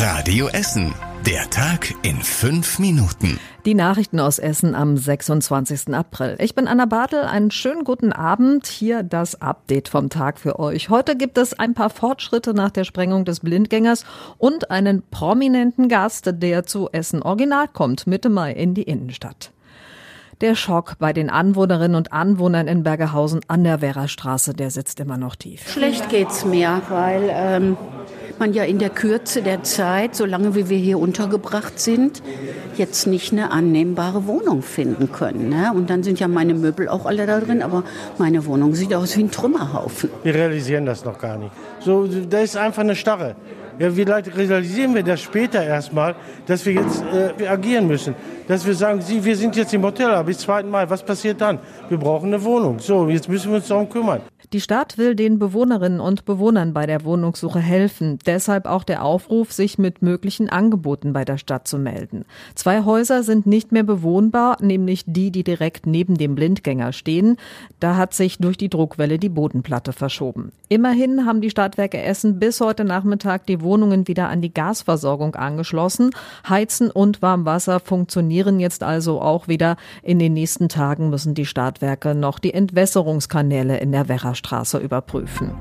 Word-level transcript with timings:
Radio 0.00 0.46
Essen. 0.46 0.94
Der 1.26 1.50
Tag 1.50 1.92
in 2.02 2.20
fünf 2.20 2.78
Minuten. 2.78 3.40
Die 3.64 3.74
Nachrichten 3.74 4.20
aus 4.20 4.38
Essen 4.38 4.76
am 4.76 4.96
26. 4.96 5.92
April. 5.92 6.36
Ich 6.38 6.54
bin 6.54 6.68
Anna 6.68 6.86
Bartel. 6.86 7.22
Einen 7.24 7.50
schönen 7.50 7.82
guten 7.82 8.12
Abend. 8.12 8.68
Hier 8.68 9.02
das 9.02 9.42
Update 9.42 9.88
vom 9.88 10.08
Tag 10.08 10.38
für 10.38 10.60
euch. 10.60 10.88
Heute 10.88 11.16
gibt 11.16 11.36
es 11.36 11.58
ein 11.58 11.74
paar 11.74 11.90
Fortschritte 11.90 12.54
nach 12.54 12.70
der 12.70 12.84
Sprengung 12.84 13.24
des 13.24 13.40
Blindgängers 13.40 14.04
und 14.38 14.70
einen 14.70 15.02
prominenten 15.10 15.88
Gast, 15.88 16.30
der 16.32 16.64
zu 16.64 16.88
Essen 16.92 17.20
Original 17.20 17.66
kommt, 17.66 18.06
Mitte 18.06 18.28
Mai 18.28 18.52
in 18.52 18.74
die 18.74 18.84
Innenstadt. 18.84 19.50
Der 20.40 20.54
Schock 20.54 20.94
bei 21.00 21.12
den 21.12 21.28
Anwohnerinnen 21.28 21.96
und 21.96 22.12
Anwohnern 22.12 22.68
in 22.68 22.84
Bergerhausen 22.84 23.40
an 23.48 23.64
der 23.64 23.80
Werrastraße, 23.80 24.54
der 24.54 24.70
sitzt 24.70 25.00
immer 25.00 25.16
noch 25.16 25.34
tief. 25.34 25.68
Schlecht 25.68 26.08
geht's 26.08 26.44
mir, 26.44 26.82
weil 26.88 27.28
ähm, 27.32 27.76
man 28.38 28.52
ja 28.52 28.64
in 28.64 28.78
der 28.78 28.90
Kürze 28.90 29.42
der 29.42 29.62
Zeit, 29.62 30.14
solange 30.14 30.54
wie 30.54 30.68
wir 30.68 30.78
hier 30.78 30.98
untergebracht 30.98 31.78
sind, 31.78 32.22
jetzt 32.76 33.06
nicht 33.06 33.32
eine 33.32 33.50
annehmbare 33.50 34.26
Wohnung 34.26 34.62
finden 34.62 35.12
können. 35.12 35.48
Ne? 35.48 35.72
Und 35.74 35.90
dann 35.90 36.02
sind 36.02 36.20
ja 36.20 36.28
meine 36.28 36.54
Möbel 36.54 36.88
auch 36.88 37.06
alle 37.06 37.26
da 37.26 37.40
drin, 37.40 37.62
aber 37.62 37.84
meine 38.18 38.44
Wohnung 38.46 38.74
sieht 38.74 38.94
aus 38.94 39.16
wie 39.16 39.24
ein 39.24 39.30
Trümmerhaufen. 39.30 40.10
Wir 40.22 40.34
realisieren 40.34 40.86
das 40.86 41.04
noch 41.04 41.18
gar 41.18 41.36
nicht. 41.36 41.52
So, 41.80 42.06
da 42.06 42.40
ist 42.40 42.56
einfach 42.56 42.82
eine 42.82 42.96
Starre. 42.96 43.36
Ja, 43.78 43.96
wie 43.96 44.02
realisieren 44.02 44.94
wir 44.94 45.04
das 45.04 45.20
später 45.20 45.64
erstmal, 45.64 46.16
dass 46.46 46.66
wir 46.66 46.72
jetzt 46.72 47.04
äh, 47.38 47.46
agieren 47.46 47.86
müssen? 47.86 48.14
Dass 48.48 48.66
wir 48.66 48.74
sagen, 48.74 49.00
Sie, 49.00 49.24
wir 49.24 49.36
sind 49.36 49.54
jetzt 49.54 49.72
im 49.72 49.84
Hotel, 49.84 50.06
aber 50.06 50.24
bis 50.24 50.38
2. 50.38 50.64
Mai, 50.64 50.90
was 50.90 51.04
passiert 51.04 51.40
dann? 51.40 51.60
Wir 51.88 51.98
brauchen 51.98 52.26
eine 52.34 52.42
Wohnung. 52.42 52.80
So, 52.80 53.08
jetzt 53.08 53.28
müssen 53.28 53.50
wir 53.50 53.56
uns 53.58 53.68
darum 53.68 53.88
kümmern. 53.88 54.20
Die 54.54 54.62
Stadt 54.62 54.96
will 54.96 55.14
den 55.14 55.38
Bewohnerinnen 55.38 56.00
und 56.00 56.24
Bewohnern 56.24 56.72
bei 56.72 56.86
der 56.86 57.04
Wohnungssuche 57.04 57.58
helfen. 57.58 58.18
Deshalb 58.24 58.64
auch 58.64 58.82
der 58.82 59.04
Aufruf, 59.04 59.52
sich 59.52 59.76
mit 59.76 60.00
möglichen 60.00 60.48
Angeboten 60.48 61.12
bei 61.12 61.26
der 61.26 61.36
Stadt 61.36 61.68
zu 61.68 61.78
melden. 61.78 62.24
Zwei 62.54 62.86
Häuser 62.86 63.22
sind 63.22 63.46
nicht 63.46 63.72
mehr 63.72 63.82
bewohnbar, 63.82 64.56
nämlich 64.62 65.04
die, 65.06 65.30
die 65.30 65.44
direkt 65.44 65.86
neben 65.86 66.16
dem 66.16 66.34
Blindgänger 66.34 66.94
stehen. 66.94 67.36
Da 67.78 67.96
hat 67.96 68.14
sich 68.14 68.38
durch 68.38 68.56
die 68.56 68.70
Druckwelle 68.70 69.18
die 69.18 69.28
Bodenplatte 69.28 69.92
verschoben. 69.92 70.52
Immerhin 70.70 71.26
haben 71.26 71.42
die 71.42 71.50
Stadtwerke 71.50 72.00
Essen 72.00 72.38
bis 72.38 72.62
heute 72.62 72.86
Nachmittag 72.86 73.44
die 73.44 73.60
Wohnungen 73.60 74.08
wieder 74.08 74.30
an 74.30 74.40
die 74.40 74.54
Gasversorgung 74.54 75.34
angeschlossen. 75.34 76.12
Heizen 76.48 76.90
und 76.90 77.20
Warmwasser 77.20 77.80
funktionieren 77.80 78.60
jetzt 78.60 78.82
also 78.82 79.20
auch 79.20 79.46
wieder. 79.46 79.76
In 80.02 80.18
den 80.18 80.32
nächsten 80.32 80.70
Tagen 80.70 81.10
müssen 81.10 81.34
die 81.34 81.44
Stadtwerke 81.44 82.14
noch 82.14 82.38
die 82.38 82.54
Entwässerungskanäle 82.54 83.78
in 83.78 83.92
der 83.92 84.08
Werra 84.08 84.34
Straße 84.38 84.78
überprüfen. 84.78 85.52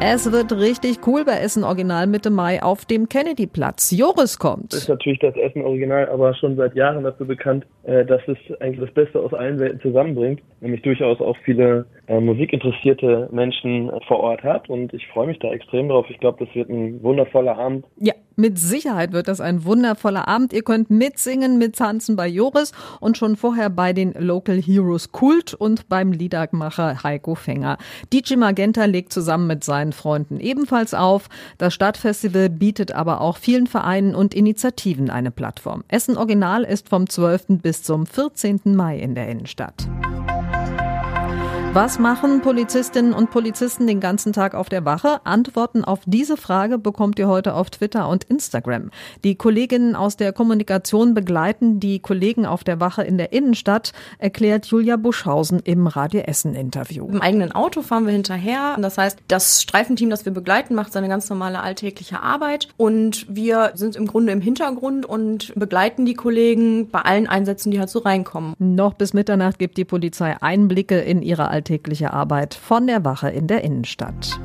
Es 0.00 0.30
wird 0.30 0.52
richtig 0.52 1.06
cool 1.06 1.24
bei 1.24 1.38
Essen 1.38 1.64
Original 1.64 2.06
Mitte 2.06 2.30
Mai 2.30 2.62
auf 2.62 2.84
dem 2.84 3.08
Kennedy-Platz. 3.08 3.90
Joris 3.90 4.38
kommt. 4.38 4.74
Ist 4.74 4.88
natürlich 4.88 5.18
das 5.20 5.34
Essen 5.36 5.62
Original, 5.62 6.08
aber 6.08 6.34
schon 6.34 6.56
seit 6.56 6.74
Jahren 6.74 7.04
dafür 7.04 7.26
bekannt, 7.26 7.64
äh, 7.84 8.04
dass 8.04 8.22
es 8.26 8.38
eigentlich 8.60 8.80
das 8.80 8.94
Beste 8.94 9.20
aus 9.20 9.34
allen 9.34 9.58
Welten 9.58 9.80
zusammenbringt. 9.80 10.40
Nämlich 10.60 10.82
durchaus 10.82 11.20
auch 11.20 11.36
viele 11.44 11.86
äh, 12.06 12.20
musikinteressierte 12.20 13.28
Menschen 13.30 13.90
vor 14.06 14.20
Ort 14.20 14.42
hat. 14.42 14.68
Und 14.68 14.94
ich 14.94 15.06
freue 15.08 15.26
mich 15.26 15.38
da 15.38 15.52
extrem 15.52 15.88
drauf. 15.88 16.06
Ich 16.08 16.18
glaube, 16.18 16.44
das 16.44 16.54
wird 16.54 16.70
ein 16.70 17.02
wundervoller 17.02 17.58
Abend. 17.58 17.86
Ja, 17.98 18.14
mit 18.36 18.58
Sicherheit 18.58 19.12
wird 19.12 19.28
das 19.28 19.40
ein 19.40 19.64
wundervoller 19.64 20.26
Abend. 20.26 20.52
Ihr 20.52 20.62
könnt 20.62 20.90
mitsingen, 20.90 21.56
mittanzen 21.56 22.16
bei 22.16 22.26
Joris 22.26 22.72
und 23.00 23.16
schon 23.16 23.36
vorher 23.36 23.70
bei 23.70 23.92
den 23.92 24.12
Local 24.12 24.60
Heroes 24.60 25.12
Kult 25.12 25.54
und 25.54 25.88
beim 25.88 26.10
Liedermacher 26.10 27.04
Heiko 27.04 27.36
Fänger. 27.36 27.78
DJ 28.12 28.34
Magenta 28.36 28.86
legt 28.86 29.12
zusammen 29.12 29.46
mit 29.46 29.62
seinen 29.62 29.92
Freunden 29.92 30.40
ebenfalls 30.40 30.94
auf. 30.94 31.28
Das 31.58 31.74
Stadtfestival 31.74 32.50
bietet 32.50 32.92
aber 32.92 33.20
auch 33.20 33.36
vielen 33.36 33.68
Vereinen 33.68 34.16
und 34.16 34.34
Initiativen 34.34 35.10
eine 35.10 35.30
Plattform. 35.30 35.84
Essen 35.86 36.16
Original 36.16 36.64
ist 36.64 36.88
vom 36.88 37.08
12. 37.08 37.60
bis 37.62 37.73
zum 37.82 38.06
14. 38.06 38.60
Mai 38.64 38.98
in 38.98 39.14
der 39.14 39.28
Innenstadt. 39.28 39.88
Was 41.74 41.98
machen 41.98 42.40
Polizistinnen 42.40 43.12
und 43.12 43.32
Polizisten 43.32 43.88
den 43.88 43.98
ganzen 43.98 44.32
Tag 44.32 44.54
auf 44.54 44.68
der 44.68 44.84
Wache? 44.84 45.20
Antworten 45.26 45.84
auf 45.84 46.02
diese 46.06 46.36
Frage 46.36 46.78
bekommt 46.78 47.18
ihr 47.18 47.26
heute 47.26 47.54
auf 47.54 47.68
Twitter 47.68 48.08
und 48.08 48.22
Instagram. 48.22 48.92
Die 49.24 49.34
Kolleginnen 49.34 49.96
aus 49.96 50.16
der 50.16 50.32
Kommunikation 50.32 51.14
begleiten 51.14 51.80
die 51.80 51.98
Kollegen 51.98 52.46
auf 52.46 52.62
der 52.62 52.78
Wache 52.78 53.02
in 53.02 53.18
der 53.18 53.32
Innenstadt, 53.32 53.92
erklärt 54.18 54.66
Julia 54.66 54.96
Buschhausen 54.96 55.58
im 55.64 55.88
Radio 55.88 56.20
Essen 56.20 56.54
Interview. 56.54 57.08
Im 57.08 57.20
eigenen 57.20 57.50
Auto 57.50 57.82
fahren 57.82 58.06
wir 58.06 58.12
hinterher. 58.12 58.76
Das 58.80 58.96
heißt, 58.96 59.18
das 59.26 59.60
Streifenteam, 59.60 60.10
das 60.10 60.24
wir 60.24 60.32
begleiten, 60.32 60.76
macht 60.76 60.92
seine 60.92 61.08
ganz 61.08 61.28
normale 61.28 61.60
alltägliche 61.60 62.22
Arbeit 62.22 62.68
und 62.76 63.26
wir 63.28 63.72
sind 63.74 63.96
im 63.96 64.06
Grunde 64.06 64.32
im 64.32 64.40
Hintergrund 64.40 65.06
und 65.06 65.52
begleiten 65.56 66.06
die 66.06 66.14
Kollegen 66.14 66.88
bei 66.90 67.00
allen 67.00 67.26
Einsätzen, 67.26 67.72
die 67.72 67.80
halt 67.80 67.90
so 67.90 67.98
reinkommen. 67.98 68.54
Noch 68.60 68.94
bis 68.94 69.12
Mitternacht 69.12 69.58
gibt 69.58 69.76
die 69.76 69.84
Polizei 69.84 70.36
Einblicke 70.40 71.00
in 71.00 71.20
ihre 71.20 71.48
alltägliche 71.64 72.12
Arbeit 72.12 72.52
von 72.52 72.86
der 72.86 73.06
Wache 73.06 73.30
in 73.30 73.46
der 73.46 73.64
Innenstadt. 73.64 74.38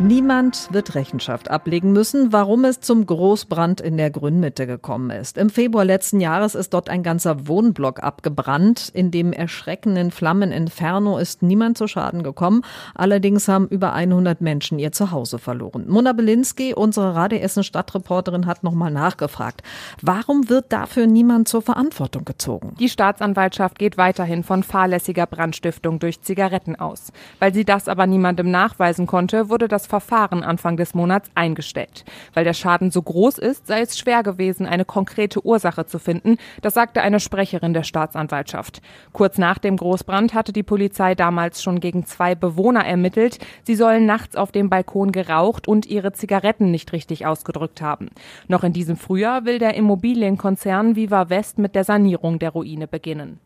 Niemand 0.00 0.68
wird 0.72 0.96
Rechenschaft 0.96 1.50
ablegen 1.50 1.92
müssen, 1.92 2.32
warum 2.32 2.64
es 2.64 2.80
zum 2.80 3.06
Großbrand 3.06 3.80
in 3.80 3.96
der 3.96 4.10
Grünmitte 4.10 4.66
gekommen 4.66 5.10
ist. 5.10 5.38
Im 5.38 5.50
Februar 5.50 5.84
letzten 5.84 6.20
Jahres 6.20 6.56
ist 6.56 6.74
dort 6.74 6.90
ein 6.90 7.04
ganzer 7.04 7.46
Wohnblock 7.46 8.02
abgebrannt. 8.02 8.90
In 8.92 9.12
dem 9.12 9.32
erschreckenden 9.32 10.10
Flammeninferno 10.10 11.16
ist 11.16 11.42
niemand 11.42 11.78
zu 11.78 11.86
Schaden 11.86 12.24
gekommen. 12.24 12.62
Allerdings 12.94 13.46
haben 13.46 13.68
über 13.68 13.92
100 13.92 14.40
Menschen 14.40 14.80
ihr 14.80 14.90
Zuhause 14.90 15.38
verloren. 15.38 15.84
Mona 15.88 16.12
Belinski, 16.12 16.74
unsere 16.74 17.14
Radio 17.14 17.38
Essen 17.38 17.62
Stadtreporterin, 17.62 18.46
hat 18.46 18.64
nochmal 18.64 18.90
nachgefragt. 18.90 19.62
Warum 20.02 20.48
wird 20.50 20.72
dafür 20.72 21.06
niemand 21.06 21.46
zur 21.48 21.62
Verantwortung 21.62 22.24
gezogen? 22.24 22.74
Die 22.80 22.88
Staatsanwaltschaft 22.88 23.78
geht 23.78 23.96
weiterhin 23.96 24.42
von 24.42 24.64
fahrlässiger 24.64 25.26
Brandstiftung 25.26 26.00
durch 26.00 26.20
Zigaretten 26.20 26.74
aus. 26.76 27.12
Weil 27.38 27.54
sie 27.54 27.64
das 27.64 27.88
aber 27.88 28.08
niemandem 28.08 28.50
nachweisen 28.50 29.06
konnte, 29.06 29.48
wurde 29.48 29.68
das 29.68 29.83
das 29.84 29.86
Verfahren 29.86 30.42
Anfang 30.42 30.76
des 30.76 30.94
Monats 30.94 31.30
eingestellt. 31.34 32.04
Weil 32.32 32.44
der 32.44 32.54
Schaden 32.54 32.90
so 32.90 33.02
groß 33.02 33.38
ist, 33.38 33.66
sei 33.66 33.80
es 33.80 33.98
schwer 33.98 34.22
gewesen, 34.22 34.66
eine 34.66 34.84
konkrete 34.84 35.44
Ursache 35.44 35.84
zu 35.84 35.98
finden. 35.98 36.38
Das 36.62 36.74
sagte 36.74 37.02
eine 37.02 37.20
Sprecherin 37.20 37.74
der 37.74 37.82
Staatsanwaltschaft. 37.82 38.80
Kurz 39.12 39.36
nach 39.36 39.58
dem 39.58 39.76
Großbrand 39.76 40.32
hatte 40.32 40.52
die 40.52 40.62
Polizei 40.62 41.14
damals 41.14 41.62
schon 41.62 41.80
gegen 41.80 42.06
zwei 42.06 42.34
Bewohner 42.34 42.84
ermittelt. 42.84 43.38
Sie 43.64 43.74
sollen 43.74 44.06
nachts 44.06 44.36
auf 44.36 44.52
dem 44.52 44.70
Balkon 44.70 45.12
geraucht 45.12 45.68
und 45.68 45.86
ihre 45.86 46.12
Zigaretten 46.12 46.70
nicht 46.70 46.92
richtig 46.92 47.26
ausgedrückt 47.26 47.82
haben. 47.82 48.08
Noch 48.48 48.64
in 48.64 48.72
diesem 48.72 48.96
Frühjahr 48.96 49.44
will 49.44 49.58
der 49.58 49.74
Immobilienkonzern 49.74 50.96
Viva 50.96 51.28
West 51.28 51.58
mit 51.58 51.74
der 51.74 51.84
Sanierung 51.84 52.38
der 52.38 52.50
Ruine 52.50 52.88
beginnen. 52.88 53.38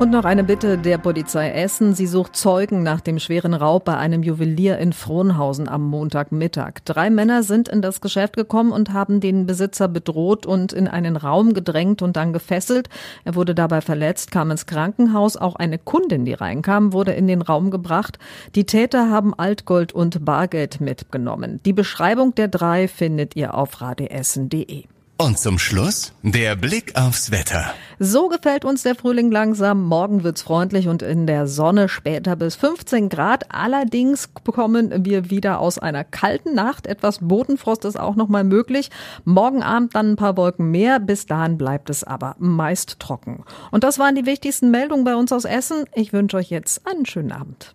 Und 0.00 0.12
noch 0.12 0.24
eine 0.24 0.44
Bitte 0.44 0.78
der 0.78 0.96
Polizei 0.96 1.50
Essen. 1.50 1.94
Sie 1.94 2.06
sucht 2.06 2.34
Zeugen 2.34 2.82
nach 2.82 3.02
dem 3.02 3.18
schweren 3.18 3.52
Raub 3.52 3.84
bei 3.84 3.98
einem 3.98 4.22
Juwelier 4.22 4.78
in 4.78 4.94
Frohnhausen 4.94 5.68
am 5.68 5.82
Montagmittag. 5.82 6.76
Drei 6.86 7.10
Männer 7.10 7.42
sind 7.42 7.68
in 7.68 7.82
das 7.82 8.00
Geschäft 8.00 8.34
gekommen 8.34 8.72
und 8.72 8.94
haben 8.94 9.20
den 9.20 9.44
Besitzer 9.44 9.88
bedroht 9.88 10.46
und 10.46 10.72
in 10.72 10.88
einen 10.88 11.16
Raum 11.16 11.52
gedrängt 11.52 12.00
und 12.00 12.16
dann 12.16 12.32
gefesselt. 12.32 12.88
Er 13.26 13.34
wurde 13.34 13.54
dabei 13.54 13.82
verletzt, 13.82 14.30
kam 14.30 14.50
ins 14.50 14.64
Krankenhaus. 14.64 15.36
Auch 15.36 15.56
eine 15.56 15.76
Kundin, 15.76 16.24
die 16.24 16.32
reinkam, 16.32 16.94
wurde 16.94 17.12
in 17.12 17.26
den 17.26 17.42
Raum 17.42 17.70
gebracht. 17.70 18.18
Die 18.54 18.64
Täter 18.64 19.10
haben 19.10 19.34
Altgold 19.34 19.92
und 19.92 20.24
Bargeld 20.24 20.80
mitgenommen. 20.80 21.60
Die 21.66 21.74
Beschreibung 21.74 22.34
der 22.34 22.48
drei 22.48 22.88
findet 22.88 23.36
ihr 23.36 23.52
auf 23.52 23.82
radioessen.de. 23.82 24.84
Und 25.20 25.38
zum 25.38 25.58
Schluss 25.58 26.14
der 26.22 26.56
Blick 26.56 26.96
aufs 26.96 27.30
Wetter. 27.30 27.74
So 27.98 28.28
gefällt 28.28 28.64
uns 28.64 28.84
der 28.84 28.94
Frühling 28.94 29.30
langsam. 29.30 29.84
Morgen 29.84 30.24
wird's 30.24 30.40
freundlich 30.40 30.88
und 30.88 31.02
in 31.02 31.26
der 31.26 31.46
Sonne 31.46 31.90
später 31.90 32.36
bis 32.36 32.56
15 32.56 33.10
Grad. 33.10 33.44
Allerdings 33.50 34.30
kommen 34.32 35.04
wir 35.04 35.28
wieder 35.28 35.60
aus 35.60 35.78
einer 35.78 36.04
kalten 36.04 36.54
Nacht. 36.54 36.86
Etwas 36.86 37.18
Bodenfrost 37.20 37.84
ist 37.84 38.00
auch 38.00 38.16
noch 38.16 38.28
mal 38.28 38.44
möglich. 38.44 38.88
Morgen 39.26 39.62
Abend 39.62 39.94
dann 39.94 40.12
ein 40.12 40.16
paar 40.16 40.38
Wolken 40.38 40.70
mehr. 40.70 40.98
Bis 41.00 41.26
dahin 41.26 41.58
bleibt 41.58 41.90
es 41.90 42.02
aber 42.02 42.34
meist 42.38 42.98
trocken. 42.98 43.44
Und 43.70 43.84
das 43.84 43.98
waren 43.98 44.14
die 44.14 44.24
wichtigsten 44.24 44.70
Meldungen 44.70 45.04
bei 45.04 45.16
uns 45.16 45.32
aus 45.32 45.44
Essen. 45.44 45.84
Ich 45.94 46.14
wünsche 46.14 46.38
euch 46.38 46.48
jetzt 46.48 46.86
einen 46.86 47.04
schönen 47.04 47.32
Abend. 47.32 47.74